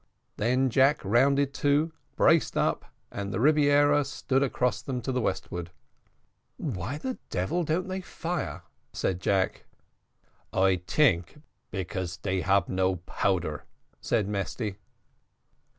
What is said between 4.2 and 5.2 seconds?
across them to